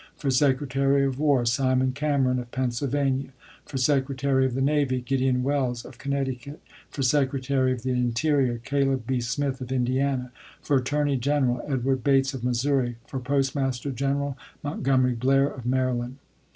For 0.17 0.31
Secretary 0.31 1.05
of 1.05 1.19
War, 1.19 1.45
Simon 1.45 1.91
Cameron, 1.91 2.39
of 2.39 2.49
Pennsylvania. 2.49 3.33
For 3.67 3.77
Secretary 3.77 4.47
of 4.47 4.55
the 4.55 4.59
Navy, 4.61 4.99
Gideon 4.99 5.43
Welles, 5.43 5.85
of 5.85 5.99
Connecticut. 5.99 6.59
For 6.89 7.03
Secretary 7.03 7.71
of 7.71 7.83
the 7.83 7.91
Interior, 7.91 8.57
Caleb 8.63 9.05
B. 9.05 9.21
Smith, 9.21 9.61
of 9.61 9.71
Indiana. 9.71 10.31
For 10.59 10.77
Attorney 10.77 11.17
General, 11.17 11.63
Edward 11.67 12.03
Bates, 12.03 12.33
of 12.33 12.43
Missouri. 12.43 12.95
For 13.05 13.19
Postmaster 13.19 13.91
General, 13.91 14.35
Montgomery 14.63 15.13
Blah*, 15.13 15.53
of 15.53 15.67
Maryland. 15.67 16.17